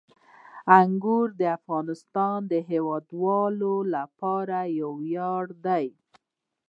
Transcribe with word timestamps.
انګور 0.79 1.27
د 1.39 1.41
افغانستان 1.57 2.37
د 2.51 2.53
هیوادوالو 2.69 3.73
لپاره 3.95 4.57
یو 4.81 4.91
ویاړ 5.03 5.45
دی. 5.65 5.85